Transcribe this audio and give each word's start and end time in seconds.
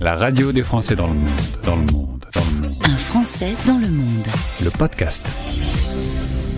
La 0.00 0.14
radio 0.14 0.50
des 0.50 0.62
Français 0.62 0.96
dans 0.96 1.08
le 1.08 1.12
monde, 1.12 1.28
dans 1.62 1.76
le 1.76 1.82
monde, 1.92 2.24
dans 2.32 2.40
le 2.40 2.56
monde. 2.62 2.74
Un 2.84 2.96
Français 2.96 3.54
dans 3.66 3.76
le 3.76 3.86
monde. 3.86 4.26
Le 4.64 4.70
podcast. 4.70 5.36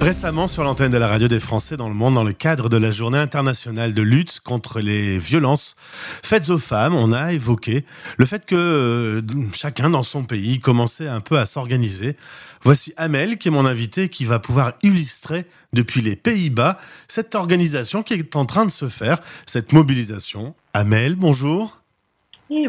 Récemment, 0.00 0.46
sur 0.46 0.62
l'antenne 0.62 0.92
de 0.92 0.96
la 0.96 1.08
radio 1.08 1.26
des 1.26 1.40
Français 1.40 1.76
dans 1.76 1.88
le 1.88 1.94
monde, 1.94 2.14
dans 2.14 2.22
le 2.22 2.34
cadre 2.34 2.68
de 2.68 2.76
la 2.76 2.92
journée 2.92 3.18
internationale 3.18 3.94
de 3.94 4.02
lutte 4.02 4.38
contre 4.44 4.78
les 4.78 5.18
violences 5.18 5.74
faites 6.22 6.50
aux 6.50 6.58
femmes, 6.58 6.94
on 6.94 7.12
a 7.12 7.32
évoqué 7.32 7.84
le 8.16 8.26
fait 8.26 8.46
que 8.46 8.54
euh, 8.54 9.22
chacun 9.52 9.90
dans 9.90 10.04
son 10.04 10.22
pays 10.22 10.60
commençait 10.60 11.08
un 11.08 11.20
peu 11.20 11.36
à 11.36 11.44
s'organiser. 11.44 12.16
Voici 12.62 12.92
Amel 12.96 13.38
qui 13.38 13.48
est 13.48 13.52
mon 13.52 13.66
invité 13.66 14.08
qui 14.08 14.24
va 14.24 14.38
pouvoir 14.38 14.74
illustrer 14.84 15.46
depuis 15.72 16.00
les 16.00 16.14
Pays-Bas 16.14 16.78
cette 17.08 17.34
organisation 17.34 18.04
qui 18.04 18.14
est 18.14 18.36
en 18.36 18.44
train 18.44 18.66
de 18.66 18.70
se 18.70 18.86
faire, 18.86 19.18
cette 19.46 19.72
mobilisation. 19.72 20.54
Amel, 20.74 21.16
bonjour 21.16 21.81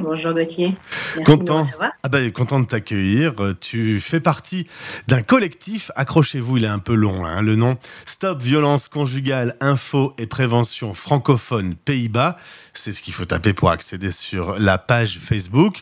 bonjour 0.02 0.34
Gauthier. 0.34 0.76
content, 1.26 1.62
ah 2.04 2.10
ben, 2.10 2.32
content 2.32 2.60
de 2.60 2.66
t'accueillir. 2.66 3.34
Tu 3.60 4.00
fais 4.00 4.20
partie 4.20 4.66
d'un 5.08 5.22
collectif, 5.22 5.92
accrochez-vous, 5.96 6.58
il 6.58 6.64
est 6.64 6.68
un 6.68 6.80
peu 6.80 6.94
long, 6.94 7.26
hein, 7.26 7.42
le 7.42 7.56
nom 7.56 7.78
Stop 8.06 8.42
Violence 8.42 8.88
Conjugale, 8.88 9.56
Info 9.60 10.14
et 10.18 10.28
Prévention 10.28 10.94
Francophone 10.94 11.76
Pays-Bas. 11.76 12.38
C'est 12.74 12.94
ce 12.94 13.02
qu'il 13.02 13.14
faut 13.14 13.26
taper 13.26 13.54
pour 13.54 13.70
accéder 13.70 14.12
sur 14.12 14.58
la 14.58 14.78
page 14.78 15.20
Facebook. 15.20 15.80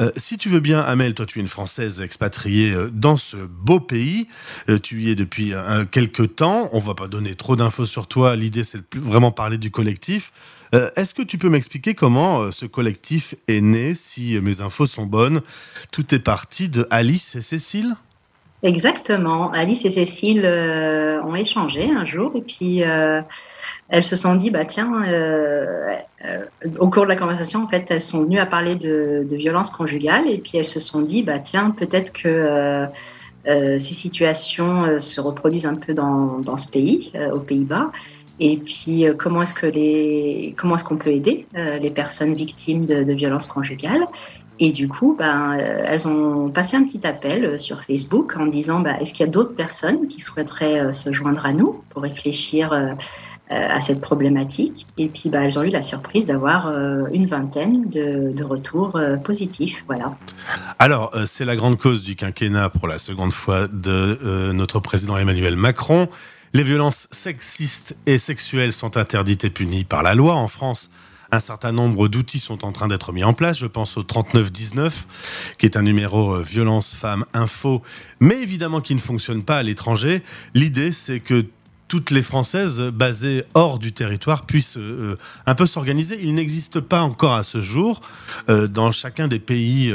Euh, 0.00 0.10
si 0.16 0.38
tu 0.38 0.48
veux 0.48 0.60
bien, 0.60 0.80
Amel, 0.80 1.14
toi 1.14 1.26
tu 1.26 1.38
es 1.38 1.42
une 1.42 1.48
Française 1.48 2.00
expatriée 2.00 2.72
euh, 2.72 2.90
dans 2.92 3.16
ce 3.16 3.36
beau 3.36 3.80
pays. 3.80 4.28
Euh, 4.68 4.78
tu 4.78 5.02
y 5.02 5.10
es 5.10 5.14
depuis 5.14 5.52
quelques 5.90 6.36
temps. 6.36 6.70
On 6.72 6.78
va 6.78 6.94
pas 6.94 7.08
donner 7.08 7.34
trop 7.34 7.56
d'infos 7.56 7.86
sur 7.86 8.06
toi. 8.06 8.34
L'idée 8.34 8.64
c'est 8.64 8.78
de 8.78 9.00
vraiment 9.00 9.30
parler 9.30 9.58
du 9.58 9.70
collectif. 9.70 10.32
Euh, 10.74 10.90
est-ce 10.96 11.12
que 11.12 11.22
tu 11.22 11.36
peux 11.36 11.50
m'expliquer 11.50 11.94
comment 11.94 12.40
euh, 12.40 12.50
ce 12.50 12.64
collectif 12.64 13.34
est 13.46 13.60
né, 13.60 13.94
si 13.94 14.38
mes 14.40 14.62
infos 14.62 14.86
sont 14.86 15.04
bonnes? 15.04 15.42
Tout 15.90 16.14
est 16.14 16.18
parti 16.18 16.68
de 16.68 16.86
Alice 16.90 17.36
et 17.36 17.42
Cécile? 17.42 17.94
Exactement. 18.62 19.50
Alice 19.52 19.84
et 19.84 19.90
Cécile 19.90 20.42
euh, 20.44 21.20
ont 21.24 21.34
échangé 21.34 21.90
un 21.90 22.06
jour 22.06 22.32
et 22.36 22.40
puis 22.40 22.78
elles 23.88 24.04
se 24.04 24.16
sont 24.16 24.36
dit, 24.36 24.50
bah 24.50 24.64
tiens, 24.64 25.02
au 26.78 26.88
cours 26.88 27.02
de 27.02 27.08
la 27.08 27.16
conversation, 27.16 27.64
en 27.64 27.66
fait, 27.66 27.90
elles 27.90 28.00
sont 28.00 28.22
venues 28.22 28.38
à 28.38 28.46
parler 28.46 28.76
de, 28.76 29.26
de 29.28 29.36
violence 29.36 29.68
conjugale 29.68 30.30
et 30.30 30.38
puis 30.38 30.58
elles 30.58 30.64
se 30.64 30.80
sont 30.80 31.02
dit, 31.02 31.24
bah 31.24 31.40
tiens, 31.40 31.70
peut-être 31.70 32.12
que 32.12 32.86
ces 33.44 33.80
situations 33.80 35.00
se 35.00 35.20
reproduisent 35.20 35.66
un 35.66 35.74
peu 35.74 35.92
dans 35.92 36.56
ce 36.56 36.68
pays, 36.68 37.12
aux 37.34 37.40
Pays-Bas. 37.40 37.90
Et 38.44 38.56
puis, 38.56 39.06
euh, 39.06 39.14
comment 39.16 39.42
est-ce 39.42 39.54
que 39.54 39.66
les, 39.66 40.52
comment 40.58 40.74
est-ce 40.74 40.82
qu'on 40.82 40.96
peut 40.96 41.12
aider 41.12 41.46
euh, 41.56 41.78
les 41.78 41.92
personnes 41.92 42.34
victimes 42.34 42.86
de, 42.86 43.12
violences 43.12 43.46
conjugales? 43.46 44.04
Et 44.58 44.72
du 44.72 44.88
coup, 44.88 45.14
ben, 45.16 45.56
euh, 45.56 45.84
elles 45.86 46.08
ont 46.08 46.50
passé 46.50 46.76
un 46.76 46.82
petit 46.82 47.06
appel 47.06 47.60
sur 47.60 47.82
Facebook 47.82 48.34
en 48.36 48.46
disant, 48.46 48.80
ben, 48.80 48.96
est-ce 49.00 49.14
qu'il 49.14 49.24
y 49.24 49.28
a 49.28 49.30
d'autres 49.30 49.54
personnes 49.54 50.08
qui 50.08 50.20
souhaiteraient 50.20 50.92
se 50.92 51.12
joindre 51.12 51.46
à 51.46 51.52
nous 51.52 51.84
pour 51.90 52.02
réfléchir 52.02 52.72
à 53.48 53.80
cette 53.80 54.00
problématique? 54.00 54.88
Et 54.98 55.06
puis, 55.06 55.30
ben, 55.30 55.42
elles 55.42 55.56
ont 55.56 55.62
eu 55.62 55.70
la 55.70 55.82
surprise 55.82 56.26
d'avoir 56.26 56.68
une 57.12 57.26
vingtaine 57.26 57.88
de, 57.90 58.32
de 58.32 58.44
retours 58.44 59.00
positifs. 59.24 59.84
Voilà. 59.86 60.16
Alors, 60.80 61.12
c'est 61.26 61.44
la 61.44 61.54
grande 61.54 61.78
cause 61.78 62.02
du 62.02 62.16
quinquennat 62.16 62.70
pour 62.70 62.88
la 62.88 62.98
seconde 62.98 63.32
fois 63.32 63.68
de 63.68 64.50
notre 64.52 64.80
président 64.80 65.16
Emmanuel 65.16 65.54
Macron. 65.54 66.08
Les 66.54 66.64
violences 66.64 67.08
sexistes 67.10 67.96
et 68.04 68.18
sexuelles 68.18 68.74
sont 68.74 68.98
interdites 68.98 69.44
et 69.44 69.48
punies 69.48 69.84
par 69.84 70.02
la 70.02 70.14
loi. 70.14 70.34
En 70.34 70.48
France, 70.48 70.90
un 71.30 71.40
certain 71.40 71.72
nombre 71.72 72.08
d'outils 72.08 72.40
sont 72.40 72.66
en 72.66 72.72
train 72.72 72.88
d'être 72.88 73.10
mis 73.14 73.24
en 73.24 73.32
place. 73.32 73.58
Je 73.58 73.64
pense 73.64 73.96
au 73.96 74.02
3919, 74.02 75.54
qui 75.56 75.64
est 75.64 75.78
un 75.78 75.82
numéro 75.82 76.34
euh, 76.34 76.42
violence 76.42 76.94
femmes 76.94 77.24
info, 77.32 77.80
mais 78.20 78.42
évidemment 78.42 78.82
qui 78.82 78.94
ne 78.94 79.00
fonctionne 79.00 79.42
pas 79.42 79.56
à 79.56 79.62
l'étranger. 79.62 80.22
L'idée, 80.52 80.92
c'est 80.92 81.20
que 81.20 81.46
toutes 81.88 82.10
les 82.10 82.22
Françaises 82.22 82.82
basées 82.82 83.44
hors 83.54 83.78
du 83.78 83.92
territoire 83.92 84.44
puissent 84.44 84.76
euh, 84.76 85.16
un 85.46 85.54
peu 85.54 85.64
s'organiser. 85.64 86.18
Il 86.20 86.34
n'existe 86.34 86.80
pas 86.80 87.00
encore 87.00 87.32
à 87.32 87.44
ce 87.44 87.62
jour, 87.62 88.02
euh, 88.50 88.66
dans 88.66 88.92
chacun 88.92 89.26
des 89.26 89.40
pays 89.40 89.90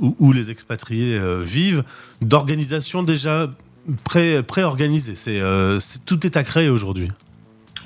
où, 0.00 0.16
où, 0.18 0.32
les 0.32 0.50
expatriés 0.50 1.20
vivent, 1.42 1.84
d'organisation 2.22 3.02
déjà 3.02 3.50
pré, 4.04 4.42
organisé 4.62 5.14
euh, 5.28 5.80
C'est, 5.80 6.04
tout 6.04 6.26
est 6.26 6.36
à 6.36 6.44
créer 6.44 6.68
aujourd'hui. 6.68 7.10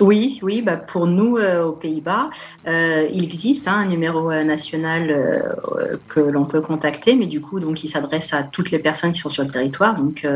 Oui, 0.00 0.38
oui, 0.42 0.62
bah 0.62 0.76
pour 0.76 1.06
nous 1.06 1.36
euh, 1.38 1.64
aux 1.64 1.72
Pays-Bas, 1.72 2.30
euh, 2.66 3.08
il 3.12 3.24
existe 3.24 3.66
hein, 3.66 3.76
un 3.76 3.86
numéro 3.86 4.30
national 4.30 5.56
que 6.08 6.20
l'on 6.20 6.44
peut 6.44 6.60
contacter, 6.60 7.14
mais 7.14 7.26
du 7.26 7.40
coup, 7.40 7.60
donc, 7.60 7.82
il 7.82 7.88
s'adresse 7.88 8.32
à 8.32 8.42
toutes 8.42 8.70
les 8.70 8.78
personnes 8.78 9.12
qui 9.12 9.20
sont 9.20 9.30
sur 9.30 9.42
le 9.42 9.50
territoire, 9.50 9.94
donc 9.94 10.26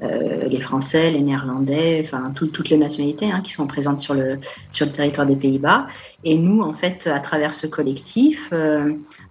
les 0.00 0.60
Français, 0.60 1.10
les 1.10 1.20
Néerlandais, 1.20 2.00
enfin 2.04 2.32
toutes 2.34 2.68
les 2.68 2.76
nationalités 2.76 3.30
hein, 3.30 3.40
qui 3.40 3.52
sont 3.52 3.66
présentes 3.66 4.00
sur 4.00 4.14
le 4.14 4.38
sur 4.70 4.86
le 4.86 4.92
territoire 4.92 5.26
des 5.26 5.36
Pays-Bas. 5.36 5.86
Et 6.24 6.36
nous, 6.36 6.62
en 6.62 6.72
fait, 6.72 7.06
à 7.06 7.20
travers 7.20 7.54
ce 7.54 7.66
collectif, 7.66 8.52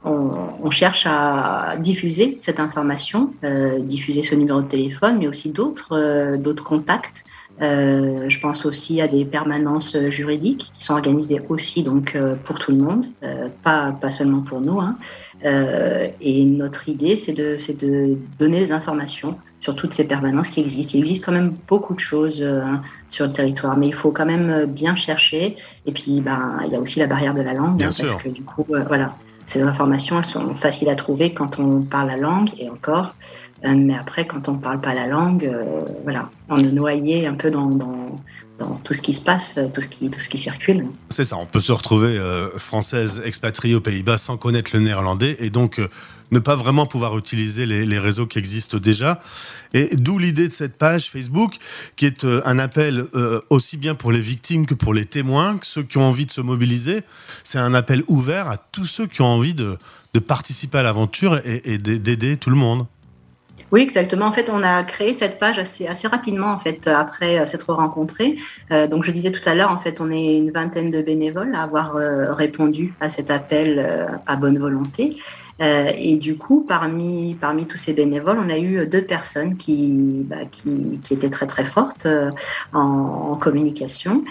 on, 0.03 0.71
cherche 0.71 1.05
à 1.05 1.75
diffuser 1.77 2.37
cette 2.41 2.59
information, 2.59 3.33
euh, 3.43 3.79
diffuser 3.79 4.23
ce 4.23 4.35
numéro 4.35 4.61
de 4.61 4.67
téléphone, 4.67 5.17
mais 5.19 5.27
aussi 5.27 5.51
d'autres 5.51 5.97
euh, 5.97 6.37
d'autres 6.37 6.63
contacts. 6.63 7.23
Euh, 7.61 8.25
je 8.27 8.39
pense 8.39 8.65
aussi 8.65 9.01
à 9.01 9.07
des 9.07 9.23
permanences 9.25 9.95
juridiques 10.09 10.71
qui 10.73 10.83
sont 10.83 10.93
organisées 10.93 11.39
aussi 11.49 11.83
donc 11.83 12.17
pour 12.43 12.59
tout 12.59 12.71
le 12.71 12.77
monde, 12.77 13.05
pas 13.61 13.91
pas 13.91 14.11
seulement 14.11 14.41
pour 14.41 14.61
nous. 14.61 14.79
Hein. 14.79 14.97
et 15.43 16.45
notre 16.45 16.89
idée, 16.89 17.15
c'est 17.15 17.33
de 17.33 17.57
c'est 17.59 17.77
de 17.77 18.17
donner 18.39 18.59
des 18.59 18.71
informations 18.71 19.37
sur 19.59 19.75
toutes 19.75 19.93
ces 19.93 20.05
permanences 20.05 20.49
qui 20.49 20.59
existent. 20.59 20.93
Il 20.95 21.01
existe 21.01 21.25
quand 21.25 21.31
même 21.31 21.55
beaucoup 21.67 21.93
de 21.93 21.99
choses 21.99 22.43
sur 23.09 23.27
le 23.27 23.33
territoire, 23.33 23.77
mais 23.77 23.87
il 23.87 23.93
faut 23.93 24.11
quand 24.11 24.25
même 24.25 24.65
bien 24.65 24.95
chercher. 24.95 25.55
Et 25.85 25.91
puis, 25.91 26.19
ben, 26.21 26.59
il 26.65 26.71
y 26.71 26.75
a 26.75 26.79
aussi 26.79 26.99
la 26.99 27.07
barrière 27.07 27.33
de 27.33 27.41
la 27.41 27.53
langue, 27.53 27.77
bien 27.77 27.89
hein, 27.89 27.91
sûr. 27.91 28.05
parce 28.05 28.23
que 28.23 28.29
du 28.29 28.43
coup, 28.43 28.65
voilà 28.67 29.13
ces 29.51 29.63
informations, 29.63 30.17
elles 30.17 30.25
sont 30.25 30.55
faciles 30.55 30.89
à 30.89 30.95
trouver 30.95 31.33
quand 31.33 31.59
on 31.59 31.81
parle 31.81 32.07
la 32.07 32.17
langue 32.17 32.49
et 32.57 32.69
encore. 32.69 33.15
Euh, 33.63 33.75
mais 33.75 33.95
après, 33.95 34.25
quand 34.25 34.49
on 34.49 34.53
ne 34.53 34.59
parle 34.59 34.81
pas 34.81 34.93
la 34.93 35.07
langue, 35.07 35.45
euh, 35.45 35.83
voilà, 36.03 36.29
on 36.49 36.57
est 36.57 36.71
noyé 36.71 37.27
un 37.27 37.35
peu 37.35 37.51
dans, 37.51 37.69
tout 38.83 38.93
ce 38.93 39.01
qui 39.01 39.13
se 39.13 39.21
passe, 39.21 39.57
tout 39.73 39.81
ce 39.81 39.89
qui, 39.89 40.09
tout 40.09 40.19
ce 40.19 40.29
qui 40.29 40.37
circule. 40.37 40.87
C'est 41.09 41.23
ça, 41.23 41.37
on 41.37 41.47
peut 41.47 41.59
se 41.59 41.71
retrouver 41.71 42.17
euh, 42.17 42.55
française 42.57 43.21
expatriée 43.25 43.73
aux 43.73 43.81
Pays-Bas 43.81 44.19
sans 44.19 44.37
connaître 44.37 44.71
le 44.73 44.81
néerlandais 44.81 45.35
et 45.39 45.49
donc 45.49 45.81
ne 46.31 46.39
pas 46.39 46.55
vraiment 46.55 46.85
pouvoir 46.85 47.17
utiliser 47.17 47.65
les, 47.65 47.99
réseaux 47.99 48.25
qui 48.25 48.39
existent 48.39 48.77
déjà. 48.77 49.19
Et 49.73 49.95
d'où 49.95 50.17
l'idée 50.17 50.47
de 50.47 50.53
cette 50.53 50.77
page 50.77 51.09
Facebook, 51.09 51.55
qui 51.95 52.05
est 52.05 52.23
euh, 52.23 52.41
un 52.45 52.57
appel 52.57 53.05
euh, 53.13 53.41
aussi 53.49 53.77
bien 53.77 53.95
pour 53.95 54.11
les 54.11 54.21
victimes 54.21 54.65
que 54.65 54.73
pour 54.73 54.93
les 54.93 55.05
témoins, 55.05 55.57
que 55.57 55.65
ceux 55.65 55.83
qui 55.83 55.97
ont 55.97 56.05
envie 56.05 56.25
de 56.25 56.31
se 56.31 56.41
mobiliser. 56.41 57.01
C'est 57.43 57.59
un 57.59 57.73
appel 57.73 58.03
ouvert 58.07 58.47
à 58.47 58.57
tous 58.57 58.85
ceux 58.85 59.07
qui 59.07 59.21
ont 59.21 59.25
envie 59.25 59.53
de, 59.53 59.77
participer 60.27 60.79
à 60.79 60.83
l'aventure 60.83 61.39
et, 61.45 61.77
d'aider 61.77 62.37
tout 62.37 62.49
le 62.49 62.55
monde. 62.55 62.85
Oui, 63.71 63.81
exactement. 63.81 64.25
En 64.25 64.31
fait, 64.31 64.49
on 64.49 64.63
a 64.63 64.83
créé 64.83 65.13
cette 65.13 65.39
page 65.39 65.59
assez, 65.59 65.87
assez 65.87 66.07
rapidement, 66.07 66.51
en 66.51 66.59
fait, 66.59 66.87
après 66.87 67.39
euh, 67.39 67.45
s'être 67.45 67.73
rencontrés. 67.73 68.35
donc, 68.89 69.03
je 69.03 69.11
disais 69.11 69.31
tout 69.31 69.47
à 69.47 69.55
l'heure, 69.55 69.71
en 69.71 69.77
fait, 69.77 70.01
on 70.01 70.09
est 70.09 70.33
une 70.33 70.51
vingtaine 70.51 70.91
de 70.91 71.01
bénévoles 71.01 71.55
à 71.55 71.63
avoir 71.63 71.95
répondu 72.35 72.93
à 72.99 73.09
cet 73.09 73.29
appel 73.29 73.79
à 74.25 74.35
bonne 74.35 74.57
volonté. 74.57 75.17
Euh, 75.61 75.91
et 75.95 76.17
du 76.17 76.37
coup, 76.37 76.65
parmi, 76.67 77.35
parmi 77.39 77.65
tous 77.67 77.77
ces 77.77 77.93
bénévoles, 77.93 78.39
on 78.39 78.49
a 78.49 78.57
eu 78.57 78.87
deux 78.87 79.03
personnes 79.03 79.57
qui, 79.57 80.23
bah, 80.25 80.45
qui, 80.49 80.99
qui, 81.03 81.13
étaient 81.13 81.29
très 81.29 81.45
très 81.45 81.65
fortes 81.65 82.07
euh, 82.07 82.31
en, 82.73 82.79
en, 83.31 83.35
communication. 83.35 84.23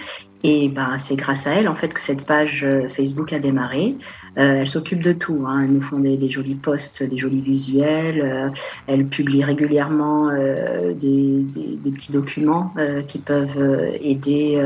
Et 0.42 0.70
bah, 0.70 0.96
c'est 0.96 1.16
grâce 1.16 1.46
à 1.46 1.50
elles 1.52 1.68
en 1.68 1.74
fait 1.74 1.92
que 1.92 2.02
cette 2.02 2.22
page 2.22 2.64
euh, 2.64 2.88
Facebook 2.88 3.32
a 3.32 3.38
démarré. 3.38 3.96
Euh, 4.38 4.60
elles 4.60 4.68
s'occupent 4.68 5.02
de 5.02 5.12
tout. 5.12 5.44
Hein. 5.46 5.64
Elles 5.64 5.72
nous 5.72 5.82
font 5.82 5.98
des, 5.98 6.16
des, 6.16 6.30
jolis 6.30 6.54
posts, 6.54 7.02
des 7.02 7.18
jolis 7.18 7.42
visuels. 7.42 8.22
Euh, 8.22 8.48
elles 8.86 9.06
publient 9.06 9.44
régulièrement 9.44 10.30
euh, 10.30 10.94
des, 10.94 11.42
des, 11.42 11.76
des, 11.76 11.90
petits 11.90 12.12
documents 12.12 12.72
euh, 12.78 13.02
qui 13.02 13.18
peuvent 13.18 13.58
aider 14.00 14.62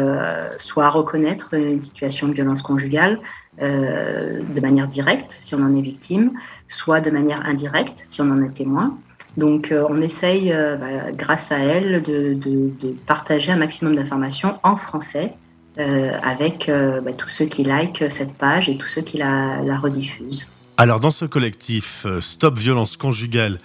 soit 0.58 0.84
à 0.84 0.90
reconnaître 0.90 1.54
une 1.54 1.80
situation 1.80 2.28
de 2.28 2.34
violence 2.34 2.62
conjugale, 2.62 3.18
euh, 3.62 4.42
de 4.42 4.60
manière 4.60 4.88
directe 4.88 5.38
si 5.40 5.54
on 5.54 5.58
en 5.58 5.76
est 5.76 5.80
victime, 5.80 6.32
soit 6.66 7.00
de 7.00 7.10
manière 7.10 7.46
indirecte 7.46 8.04
si 8.04 8.20
on 8.20 8.30
en 8.30 8.42
est 8.42 8.52
témoin. 8.52 8.98
Donc 9.36 9.70
euh, 9.70 9.86
on 9.88 10.00
essaye, 10.00 10.52
euh, 10.52 10.76
bah, 10.76 11.12
grâce 11.12 11.52
à 11.52 11.58
elle, 11.58 12.02
de, 12.02 12.34
de, 12.34 12.72
de 12.80 12.92
partager 13.06 13.52
un 13.52 13.56
maximum 13.56 13.94
d'informations 13.94 14.58
en 14.64 14.76
français 14.76 15.34
avec 15.76 16.68
bah, 16.68 17.12
tous 17.12 17.28
ceux 17.28 17.46
qui 17.46 17.64
like 17.64 18.04
cette 18.10 18.34
page 18.34 18.68
et 18.68 18.76
tous 18.76 18.86
ceux 18.86 19.02
qui 19.02 19.18
la, 19.18 19.78
rediffusent. 19.78 20.46
Alors 20.76 21.00
dans 21.00 21.10
ce 21.10 21.24
collectif 21.24 22.06
Stop 22.20 22.58
Violence 22.58 22.96
Conjugale, 22.96 23.58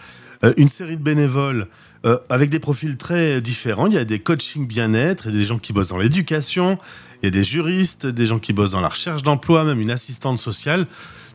une 0.57 0.69
série 0.69 0.97
de 0.97 1.03
bénévoles 1.03 1.67
euh, 2.05 2.17
avec 2.29 2.49
des 2.49 2.59
profils 2.59 2.95
très 2.95 3.41
différents. 3.41 3.87
Il 3.87 3.93
y 3.93 3.97
a 3.97 4.05
des 4.05 4.19
coachings 4.19 4.65
bien-être, 4.65 5.27
et 5.27 5.31
des 5.33 5.43
gens 5.43 5.59
qui 5.59 5.73
bossent 5.73 5.89
dans 5.89 5.97
l'éducation, 5.97 6.77
il 7.21 7.25
y 7.25 7.27
a 7.27 7.31
des 7.31 7.43
juristes, 7.43 8.07
des 8.07 8.25
gens 8.25 8.39
qui 8.39 8.53
bossent 8.53 8.71
dans 8.71 8.79
la 8.79 8.87
recherche 8.87 9.21
d'emploi, 9.21 9.65
même 9.65 9.81
une 9.81 9.91
assistante 9.91 10.39
sociale. 10.39 10.87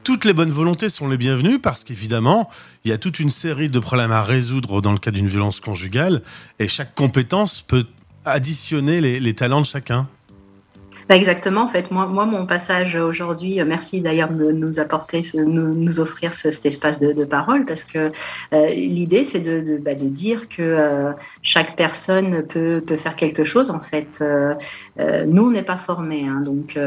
toutes 0.05 0.25
les 0.25 0.33
bonnes 0.33 0.51
volontés 0.51 0.89
sont 0.89 1.07
les 1.07 1.19
bienvenues 1.19 1.59
parce 1.59 1.85
qu'évidemment, 1.85 2.49
il 2.85 2.91
y 2.91 2.95
a 2.95 2.99
toute 2.99 3.21
une 3.21 3.29
série 3.29 3.69
de 3.69 3.79
problèmes 3.79 4.11
à 4.11 4.23
résoudre 4.23 4.81
dans 4.81 4.93
le 4.93 4.99
cas 4.99 5.11
d'une 5.11 5.29
violence 5.29 5.61
conjugale 5.61 6.23
et 6.59 6.67
chaque 6.67 6.95
compétence 6.95 7.61
peut 7.61 7.85
additionner 8.25 9.03
les 9.03 9.35
talents 9.35 9.61
de 9.61 9.67
chacun. 9.67 10.09
Bah 11.09 11.17
exactement, 11.17 11.63
en 11.63 11.69
fait, 11.69 11.91
moi, 11.91 12.07
moi 12.07 12.25
mon 12.25 12.47
passage 12.47 12.97
aujourd'hui, 12.97 13.61
euh, 13.61 13.65
merci 13.67 14.01
d'ailleurs 14.01 14.31
de 14.31 14.53
nous 14.53 14.81
apporter, 14.81 15.21
nous, 15.35 15.75
nous 15.75 16.01
offrir 16.01 16.33
cet 16.33 16.65
espace 16.65 16.99
de, 16.99 17.13
de, 17.13 17.25
parole, 17.25 17.67
parce 17.67 17.85
que 17.85 18.11
euh, 18.53 18.67
l'idée, 18.69 19.25
c'est 19.25 19.41
de, 19.41 19.61
de, 19.61 19.77
bah, 19.77 19.95
de, 19.95 20.09
dire 20.09 20.49
que 20.49 20.63
euh, 20.63 21.13
chaque 21.43 21.77
personne 21.77 22.47
peut, 22.47 22.83
peut 22.87 22.97
faire 22.97 23.17
quelque 23.17 23.45
chose. 23.45 23.71
En 23.71 23.81
fait, 23.81 24.23
euh, 24.23 24.55
nous, 25.27 25.49
on 25.49 25.51
n'est 25.51 25.63
pas 25.63 25.77
formés. 25.77 26.27
Hein, 26.27 26.41
donc, 26.41 26.79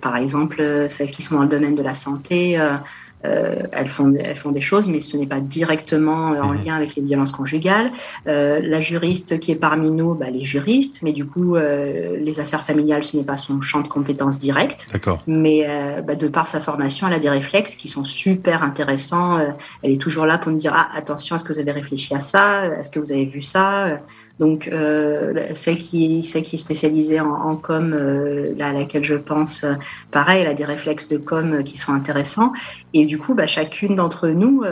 par 0.00 0.16
exemple, 0.16 0.86
celles 0.88 1.10
qui 1.10 1.22
sont 1.22 1.36
dans 1.36 1.42
le 1.42 1.48
domaine 1.48 1.74
de 1.74 1.82
la 1.82 1.94
santé, 1.94 2.58
euh, 2.58 2.76
elles, 3.24 3.88
font, 3.88 4.12
elles 4.14 4.36
font 4.36 4.52
des 4.52 4.60
choses, 4.60 4.88
mais 4.88 5.00
ce 5.00 5.16
n'est 5.16 5.26
pas 5.26 5.40
directement 5.40 6.32
euh, 6.32 6.40
en 6.40 6.52
mhm. 6.52 6.64
lien 6.64 6.74
avec 6.74 6.94
les 6.96 7.02
violences 7.02 7.32
conjugales. 7.32 7.90
Euh, 8.26 8.60
la 8.62 8.80
juriste 8.80 9.38
qui 9.38 9.52
est 9.52 9.56
parmi 9.56 9.90
nous, 9.90 10.14
bah, 10.14 10.26
elle 10.28 10.36
est 10.36 10.42
juriste, 10.42 11.02
mais 11.02 11.12
du 11.12 11.24
coup, 11.24 11.56
les 11.56 12.40
affaires 12.40 12.64
familiales, 12.64 13.04
ce 13.04 13.16
n'est 13.16 13.24
pas 13.24 13.36
son 13.36 13.60
champ 13.60 13.80
de 13.80 13.88
compétences 13.88 14.38
direct. 14.38 14.88
Mais 15.26 15.66
bah, 16.06 16.14
de 16.14 16.28
par 16.28 16.46
sa 16.46 16.60
formation, 16.60 17.06
elle 17.08 17.14
a 17.14 17.18
des 17.18 17.30
réflexes 17.30 17.74
qui 17.74 17.88
sont 17.88 18.04
super 18.04 18.62
intéressants. 18.62 19.38
elle 19.82 19.90
est 19.90 20.00
toujours 20.00 20.26
là 20.26 20.38
pour 20.38 20.52
nous 20.52 20.58
dire 20.58 20.72
ah, 20.74 20.88
attention, 20.94 21.36
est-ce 21.36 21.44
que 21.44 21.52
vous 21.52 21.58
avez 21.58 21.72
réfléchi 21.72 22.14
à 22.14 22.20
ça? 22.20 22.66
Est-ce 22.78 22.90
que 22.90 22.98
vous 22.98 23.12
avez 23.12 23.26
vu 23.26 23.42
ça? 23.42 24.00
Donc, 24.42 24.66
euh, 24.66 25.54
celle, 25.54 25.78
qui, 25.78 26.24
celle 26.24 26.42
est 26.42 26.56
spécialisée 26.56 27.20
en, 27.20 27.54
com, 27.54 27.92
euh, 27.94 28.52
à 28.58 28.72
laquelle 28.72 29.04
je 29.04 29.14
pense, 29.14 29.62
euh, 29.62 29.74
pareil, 30.10 30.42
elle 30.42 30.48
a 30.48 30.52
des 30.52 30.64
réflexes 30.64 31.06
de 31.06 31.16
com 31.16 31.62
qui 31.62 31.78
sont 31.78 31.92
intéressants. 31.92 32.52
Et 32.92 33.06
du 33.06 33.18
coup, 33.18 33.34
bah, 33.34 33.46
chacune 33.46 33.94
d'entre 33.94 34.26
nous 34.26 34.64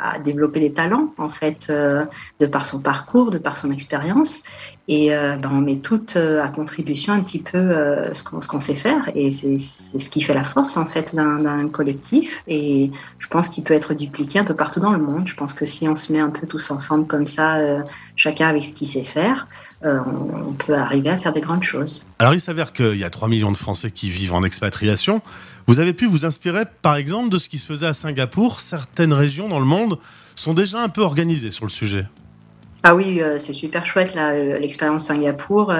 a 0.00 0.18
développé 0.18 0.58
des 0.58 0.72
talents, 0.72 1.14
en 1.18 1.28
fait, 1.28 1.70
de 1.70 2.46
par 2.46 2.66
son 2.66 2.80
parcours, 2.80 3.30
de 3.30 3.38
par 3.38 3.56
son 3.56 3.70
expérience. 3.70 4.42
Et 4.92 5.10
bah, 5.10 5.48
on 5.52 5.60
met 5.60 5.76
toutes 5.76 6.16
à 6.16 6.48
contribution 6.48 7.12
un 7.12 7.22
petit 7.22 7.38
peu 7.38 7.72
ce 8.12 8.22
qu'on 8.22 8.60
sait 8.60 8.74
faire. 8.74 9.08
Et 9.14 9.30
c'est 9.30 9.56
ce 9.58 10.10
qui 10.10 10.20
fait 10.20 10.34
la 10.34 10.42
force, 10.42 10.76
en 10.76 10.84
fait, 10.84 11.14
d'un 11.14 11.68
collectif. 11.68 12.42
Et 12.48 12.90
je 13.18 13.28
pense 13.28 13.48
qu'il 13.48 13.62
peut 13.62 13.74
être 13.74 13.94
dupliqué 13.94 14.40
un 14.40 14.44
peu 14.44 14.54
partout 14.54 14.80
dans 14.80 14.90
le 14.90 14.98
monde. 14.98 15.28
Je 15.28 15.34
pense 15.36 15.54
que 15.54 15.64
si 15.64 15.88
on 15.88 15.94
se 15.94 16.12
met 16.12 16.18
un 16.18 16.30
peu 16.30 16.46
tous 16.46 16.72
ensemble 16.72 17.06
comme 17.06 17.28
ça, 17.28 17.60
chacun 18.16 18.48
avec 18.48 18.64
ce 18.64 18.72
qu'il 18.72 18.88
sait 18.88 19.04
faire, 19.04 19.46
euh, 19.82 19.98
on 20.04 20.52
peut 20.52 20.74
arriver 20.74 21.08
à 21.08 21.16
faire 21.16 21.32
des 21.32 21.40
grandes 21.40 21.62
choses. 21.62 22.04
Alors 22.18 22.34
il 22.34 22.40
s'avère 22.40 22.74
qu'il 22.74 22.96
y 22.96 23.04
a 23.04 23.08
3 23.08 23.28
millions 23.28 23.50
de 23.50 23.56
Français 23.56 23.90
qui 23.90 24.10
vivent 24.10 24.34
en 24.34 24.42
expatriation. 24.42 25.22
Vous 25.66 25.78
avez 25.78 25.94
pu 25.94 26.06
vous 26.06 26.26
inspirer 26.26 26.64
par 26.82 26.96
exemple 26.96 27.30
de 27.30 27.38
ce 27.38 27.48
qui 27.48 27.56
se 27.56 27.66
faisait 27.66 27.86
à 27.86 27.94
Singapour. 27.94 28.60
Certaines 28.60 29.14
régions 29.14 29.48
dans 29.48 29.58
le 29.58 29.64
monde 29.64 29.98
sont 30.36 30.52
déjà 30.52 30.82
un 30.82 30.90
peu 30.90 31.00
organisées 31.00 31.50
sur 31.50 31.64
le 31.64 31.70
sujet. 31.70 32.04
Ah 32.82 32.94
oui, 32.94 33.20
euh, 33.20 33.36
c'est 33.36 33.52
super 33.52 33.84
chouette 33.84 34.14
euh, 34.16 34.58
l'expérience 34.58 35.06
Singapour. 35.06 35.72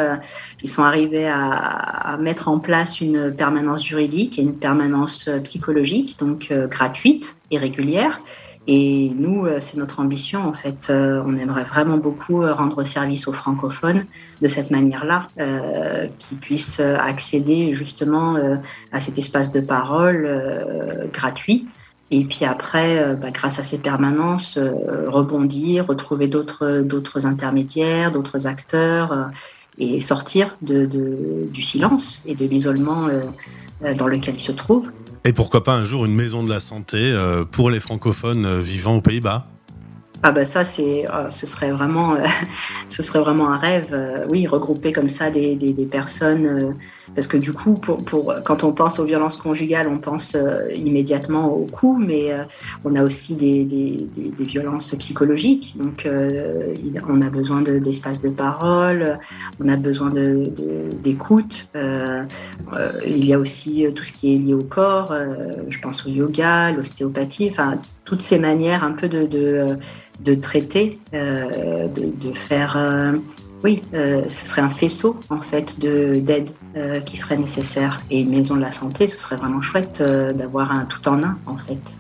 ils 0.63 0.69
sont 0.69 0.83
arrivés 0.83 1.29
à, 1.29 2.19
mettre 2.21 2.49
en 2.49 2.59
place 2.59 3.01
une 3.01 3.35
permanence 3.35 3.85
juridique 3.85 4.39
et 4.39 4.43
une 4.43 4.57
permanence 4.57 5.29
psychologique, 5.45 6.19
donc 6.19 6.53
gratuite 6.53 7.37
et 7.51 7.59
régulière. 7.59 8.21
Et 8.67 9.11
nous, 9.17 9.47
euh, 9.47 9.59
c'est 9.59 9.79
notre 9.79 10.01
ambition, 10.01 10.47
en 10.47 10.53
fait. 10.53 10.91
Euh, 10.91 11.23
on 11.25 11.37
aimerait 11.37 11.65
vraiment 11.65 11.97
beaucoup 11.97 12.43
euh, 12.43 12.53
rendre 12.53 12.85
service 12.85 13.27
aux 13.27 13.33
francophones 13.33 14.05
de 14.43 14.49
cette 14.49 14.71
manière-là, 14.71 15.29
euh, 15.41 16.07
qui 16.19 16.35
puissent 16.35 16.81
accéder 16.81 17.75
justement 17.75 18.39
à 18.93 19.01
cet 19.01 19.19
espace 19.19 19.51
de 19.51 19.61
parole 19.61 21.09
gratuit. 21.13 21.67
Et 22.11 22.25
puis 22.25 22.45
après, 22.45 23.15
bah, 23.15 23.31
grâce 23.31 23.59
à 23.59 23.63
ces 23.63 23.79
permanences, 23.79 24.59
rebondir, 25.07 25.87
retrouver 25.87 26.27
d'autres 26.27 27.27
intermédiaires, 27.27 28.11
d'autres 28.11 28.47
acteurs, 28.47 29.31
et 29.79 30.01
sortir 30.01 30.57
du 30.61 31.63
silence 31.63 32.21
et 32.27 32.35
de 32.35 32.45
l'isolement 32.47 33.09
dans 33.97 34.09
lequel 34.09 34.35
ils 34.35 34.41
se 34.41 34.53
trouvent. 34.53 34.91
Et 35.25 35.33
pourquoi 35.35 35.63
pas 35.63 35.75
un 35.75 35.85
jour 35.85 36.07
une 36.07 36.15
maison 36.15 36.43
de 36.43 36.49
la 36.49 36.61
santé 36.61 36.97
euh, 36.97 37.45
pour 37.45 37.71
les 37.71 37.81
francophones 37.81 38.47
euh, 38.47 38.61
vivant 38.61 38.97
aux 38.97 39.01
Pays-Bas? 39.03 39.47
Ah 40.23 40.33
bah 40.33 40.45
ça 40.45 40.65
c'est 40.65 41.09
euh, 41.09 41.31
ce 41.31 41.47
serait 41.47 41.71
vraiment 41.71 42.15
euh, 42.15 42.25
ce 42.91 43.03
serait 43.03 43.21
vraiment 43.21 43.51
un 43.51 43.59
rêve 43.59 43.89
euh, 43.93 44.27
oui 44.29 44.47
regrouper 44.47 44.93
comme 44.93 45.09
ça 45.09 45.31
des, 45.31 45.57
des, 45.57 45.87
personnes 45.87 46.77
parce 47.15 47.27
que 47.27 47.37
du 47.39 47.53
coup 47.53 47.73
pour, 47.75 48.05
pour, 48.05 48.35
quand 48.45 48.63
on 48.63 48.73
pense 48.73 48.99
aux 48.99 49.05
violences 49.05 49.37
conjugales 49.37 49.89
on 49.89 49.99
pense 49.99 50.37
immédiatement 50.75 51.53
au 51.53 51.65
coup 51.65 51.97
mais 51.99 52.33
on 52.85 52.95
a 52.95 53.03
aussi 53.03 53.35
des, 53.35 53.65
des, 53.65 54.45
violences 54.45 54.95
psychologiques. 54.97 55.75
Donc 55.79 56.07
on 57.09 57.23
a 57.23 57.31
besoin 57.31 57.63
d'espace 57.63 58.21
de, 58.21 58.29
de, 58.29 58.35
parole 58.35 59.19
on 59.59 59.69
a 59.69 59.77
besoin 59.77 60.13
d'écoute 61.03 61.69
il 61.75 63.25
y 63.27 63.33
a 63.33 63.39
aussi 63.39 63.87
tout 63.95 64.05
ce 64.05 64.13
qui 64.13 64.35
est 64.35 64.39
lié 64.39 64.55
au 64.55 64.63
corps 64.63 65.15
je 65.69 65.79
pense 65.81 66.07
au 66.07 66.11
yoga 66.11 66.71
l'ostéopathie 66.73 67.49
enfin 67.51 67.79
toutes 68.05 68.23
ces 68.23 68.39
manières 68.39 68.85
un 68.85 68.93
peu 68.93 69.09
de, 69.09 69.27
de, 70.21 70.35
traiter, 70.35 70.99
euh, 71.15 71.87
de, 71.89 72.13
de, 72.15 72.33
faire. 72.33 72.77
Euh, 72.77 73.13
oui, 73.63 73.83
euh, 73.93 74.23
ce 74.31 74.47
serait 74.47 74.63
un 74.63 74.71
faisceau 74.71 75.21
en 75.29 75.41
fait 75.41 75.79
d'aide 75.79 76.51
qui 77.05 77.17
serait 77.17 77.37
nécessaire. 77.37 78.01
Et 78.11 78.21
une 78.21 78.31
maison 78.31 78.57
de 78.57 78.61
la 78.61 78.71
santé, 78.71 79.07
ce 79.07 79.19
serait 79.19 79.37
vraiment 79.37 79.61
chouette 79.61 80.03
d'avoir 80.03 80.73
un 80.73 80.87
tout 80.87 81.07
en 81.09 81.23
un 81.23 81.37
en 81.47 81.57
fait. 81.57 81.99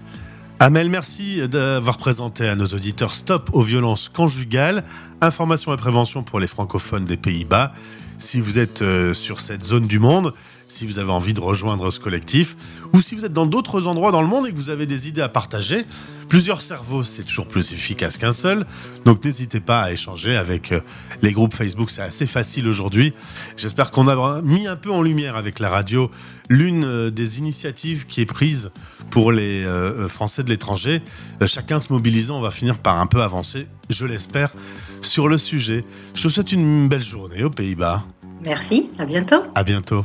Amel, 0.58 0.90
merci 0.90 1.48
d'avoir 1.48 1.96
présenté 1.96 2.46
à 2.46 2.54
nos 2.54 2.66
auditeurs 2.66 3.14
Stop 3.14 3.50
aux 3.54 3.62
violences 3.62 4.10
conjugales, 4.10 4.84
information 5.22 5.72
et 5.72 5.76
prévention 5.76 6.22
pour 6.22 6.38
les 6.38 6.46
francophones 6.46 7.04
des 7.04 7.16
Pays-Bas. 7.16 7.72
Si 8.20 8.40
vous 8.40 8.58
êtes 8.58 8.84
sur 9.14 9.40
cette 9.40 9.64
zone 9.64 9.86
du 9.86 9.98
monde, 9.98 10.32
si 10.70 10.86
vous 10.86 10.98
avez 10.98 11.10
envie 11.10 11.34
de 11.34 11.40
rejoindre 11.40 11.90
ce 11.90 11.98
collectif, 11.98 12.56
ou 12.92 13.02
si 13.02 13.14
vous 13.14 13.24
êtes 13.24 13.32
dans 13.32 13.46
d'autres 13.46 13.86
endroits 13.86 14.12
dans 14.12 14.22
le 14.22 14.28
monde 14.28 14.46
et 14.46 14.52
que 14.52 14.56
vous 14.56 14.70
avez 14.70 14.86
des 14.86 15.08
idées 15.08 15.20
à 15.20 15.28
partager. 15.28 15.84
Plusieurs 16.28 16.60
cerveaux, 16.60 17.02
c'est 17.02 17.24
toujours 17.24 17.48
plus 17.48 17.72
efficace 17.72 18.16
qu'un 18.16 18.30
seul. 18.30 18.64
Donc 19.04 19.24
n'hésitez 19.24 19.58
pas 19.58 19.82
à 19.82 19.90
échanger 19.90 20.36
avec 20.36 20.70
euh, 20.70 20.80
les 21.22 21.32
groupes 21.32 21.54
Facebook, 21.54 21.90
c'est 21.90 22.02
assez 22.02 22.26
facile 22.26 22.68
aujourd'hui. 22.68 23.12
J'espère 23.56 23.90
qu'on 23.90 24.06
a 24.06 24.40
mis 24.42 24.68
un 24.68 24.76
peu 24.76 24.92
en 24.92 25.02
lumière 25.02 25.34
avec 25.34 25.58
la 25.58 25.68
radio 25.68 26.08
l'une 26.48 26.84
euh, 26.84 27.10
des 27.10 27.38
initiatives 27.38 28.06
qui 28.06 28.20
est 28.20 28.26
prise 28.26 28.70
pour 29.10 29.32
les 29.32 29.64
euh, 29.64 30.06
Français 30.06 30.44
de 30.44 30.50
l'étranger. 30.50 31.02
Chacun 31.46 31.80
se 31.80 31.92
mobilisant, 31.92 32.38
on 32.38 32.42
va 32.42 32.52
finir 32.52 32.78
par 32.78 33.00
un 33.00 33.06
peu 33.06 33.22
avancer, 33.22 33.66
je 33.88 34.06
l'espère, 34.06 34.52
sur 35.02 35.28
le 35.28 35.38
sujet. 35.38 35.84
Je 36.14 36.24
vous 36.24 36.30
souhaite 36.30 36.52
une 36.52 36.88
belle 36.88 37.02
journée 37.02 37.44
aux 37.44 37.50
Pays-Bas. 37.50 38.04
Merci, 38.42 38.88
à 38.98 39.04
bientôt. 39.04 39.42
À 39.54 39.64
bientôt. 39.64 40.04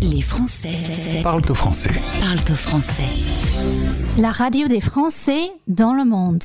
Les 0.00 0.20
Français 0.20 1.20
parlent 1.22 1.42
au 1.48 1.54
français. 1.54 1.90
Parlent 2.20 2.38
au 2.50 2.54
français. 2.54 3.02
La 4.18 4.30
radio 4.30 4.68
des 4.68 4.80
Français 4.80 5.48
dans 5.68 5.94
le 5.94 6.04
monde. 6.04 6.42